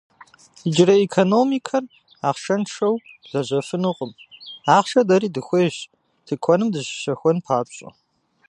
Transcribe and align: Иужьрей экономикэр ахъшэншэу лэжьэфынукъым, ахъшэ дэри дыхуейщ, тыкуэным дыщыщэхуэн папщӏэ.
Иужьрей 0.67 1.01
экономикэр 1.07 1.83
ахъшэншэу 2.27 2.95
лэжьэфынукъым, 3.31 4.11
ахъшэ 4.75 5.01
дэри 5.07 5.29
дыхуейщ, 5.35 5.77
тыкуэным 6.25 6.69
дыщыщэхуэн 6.73 7.37
папщӏэ. 7.45 7.89